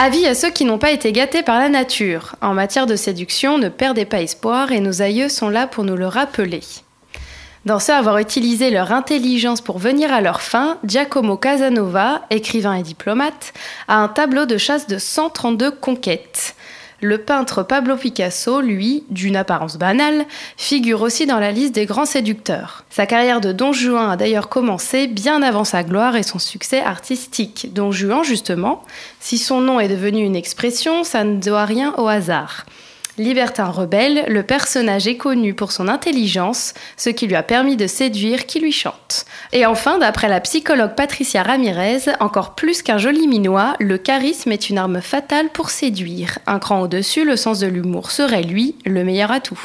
Avis 0.00 0.26
à 0.26 0.36
ceux 0.36 0.50
qui 0.50 0.64
n'ont 0.64 0.78
pas 0.78 0.92
été 0.92 1.10
gâtés 1.10 1.42
par 1.42 1.58
la 1.58 1.68
nature. 1.68 2.36
En 2.40 2.54
matière 2.54 2.86
de 2.86 2.94
séduction, 2.94 3.58
ne 3.58 3.68
perdez 3.68 4.04
pas 4.04 4.22
espoir 4.22 4.70
et 4.70 4.78
nos 4.78 5.02
aïeux 5.02 5.28
sont 5.28 5.48
là 5.48 5.66
pour 5.66 5.82
nous 5.82 5.96
le 5.96 6.06
rappeler. 6.06 6.60
Dans 7.64 7.80
ce 7.80 7.90
avoir 7.90 8.18
utilisé 8.18 8.70
leur 8.70 8.92
intelligence 8.92 9.60
pour 9.60 9.78
venir 9.78 10.12
à 10.12 10.20
leur 10.20 10.40
fin, 10.40 10.78
Giacomo 10.84 11.36
Casanova, 11.36 12.22
écrivain 12.30 12.74
et 12.74 12.84
diplomate, 12.84 13.52
a 13.88 13.96
un 13.96 14.06
tableau 14.06 14.46
de 14.46 14.56
chasse 14.56 14.86
de 14.86 14.98
132 14.98 15.72
conquêtes. 15.72 16.54
Le 17.00 17.18
peintre 17.18 17.62
Pablo 17.62 17.96
Picasso, 17.96 18.60
lui, 18.60 19.04
d'une 19.08 19.36
apparence 19.36 19.76
banale, 19.76 20.26
figure 20.56 21.02
aussi 21.02 21.26
dans 21.26 21.38
la 21.38 21.52
liste 21.52 21.72
des 21.72 21.86
grands 21.86 22.06
séducteurs. 22.06 22.84
Sa 22.90 23.06
carrière 23.06 23.40
de 23.40 23.52
Don 23.52 23.72
Juan 23.72 24.10
a 24.10 24.16
d'ailleurs 24.16 24.48
commencé 24.48 25.06
bien 25.06 25.40
avant 25.42 25.62
sa 25.62 25.84
gloire 25.84 26.16
et 26.16 26.24
son 26.24 26.40
succès 26.40 26.80
artistique. 26.80 27.68
Don 27.72 27.92
Juan, 27.92 28.24
justement, 28.24 28.82
si 29.20 29.38
son 29.38 29.60
nom 29.60 29.78
est 29.78 29.86
devenu 29.86 30.24
une 30.24 30.34
expression, 30.34 31.04
ça 31.04 31.22
ne 31.22 31.40
doit 31.40 31.66
rien 31.66 31.94
au 31.98 32.08
hasard. 32.08 32.66
Libertin 33.16 33.66
rebelle, 33.66 34.24
le 34.26 34.42
personnage 34.42 35.06
est 35.06 35.16
connu 35.16 35.54
pour 35.54 35.70
son 35.70 35.86
intelligence, 35.86 36.74
ce 36.96 37.10
qui 37.10 37.28
lui 37.28 37.36
a 37.36 37.44
permis 37.44 37.76
de 37.76 37.86
séduire 37.86 38.46
qui 38.46 38.58
lui 38.58 38.72
chante. 38.72 39.24
Et 39.52 39.66
enfin, 39.66 39.98
d'après 39.98 40.28
la 40.28 40.40
psychologue 40.40 40.94
Patricia 40.94 41.42
Ramirez, 41.42 42.02
encore 42.20 42.54
plus 42.54 42.82
qu'un 42.82 42.98
joli 42.98 43.26
minois, 43.26 43.74
le 43.78 43.98
charisme 43.98 44.52
est 44.52 44.70
une 44.70 44.78
arme 44.78 45.00
fatale 45.00 45.48
pour 45.48 45.70
séduire. 45.70 46.38
Un 46.46 46.58
cran 46.58 46.80
au-dessus, 46.80 47.24
le 47.24 47.36
sens 47.36 47.60
de 47.60 47.66
l'humour 47.66 48.10
serait 48.10 48.42
lui 48.42 48.74
le 48.84 49.04
meilleur 49.04 49.30
atout. 49.30 49.60